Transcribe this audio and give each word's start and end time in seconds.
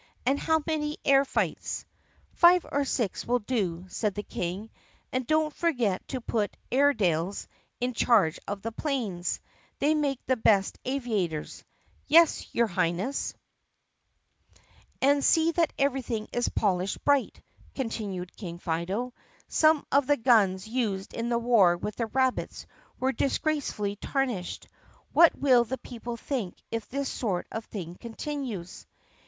"And 0.25 0.39
how 0.39 0.63
many 0.65 0.97
air 1.05 1.23
fights?" 1.23 1.85
"Five 2.33 2.65
or 2.71 2.85
six 2.85 3.23
will 3.23 3.37
do," 3.37 3.85
said 3.87 4.15
the 4.15 4.23
King, 4.23 4.71
"and 5.11 5.27
don't 5.27 5.53
forget 5.53 6.07
to 6.07 6.19
put 6.21 6.57
Airedales 6.71 7.47
in 7.79 7.93
charge 7.93 8.39
of 8.47 8.63
the 8.63 8.71
'planes. 8.71 9.39
They 9.77 9.93
make 9.93 10.19
the 10.25 10.37
best 10.37 10.79
aviators." 10.85 11.63
"Yes, 12.07 12.51
your 12.51 12.65
Highness." 12.65 13.33
io8 13.35 13.35
THE 13.35 13.41
PUSSYCAT 13.45 14.55
PRINCESS 14.55 15.15
"And 15.15 15.23
see 15.23 15.51
that 15.51 15.73
everything 15.77 16.27
is 16.33 16.49
polished 16.49 17.05
bright," 17.05 17.39
continued 17.75 18.35
King 18.35 18.57
Fido. 18.57 19.13
"Some 19.49 19.85
of 19.91 20.07
the 20.07 20.17
guns 20.17 20.67
used 20.67 21.13
in 21.13 21.29
the 21.29 21.37
war 21.37 21.77
with 21.77 21.97
the 21.97 22.07
rab 22.07 22.37
bits 22.37 22.65
were 22.99 23.11
disgracefully 23.11 23.97
tarnished. 23.97 24.67
What 25.13 25.35
will 25.35 25.63
the 25.63 25.77
people 25.77 26.17
think 26.17 26.55
if 26.71 26.89
this 26.89 27.07
sort 27.07 27.45
of 27.51 27.65
thing 27.65 27.97
continues?" 27.99 28.87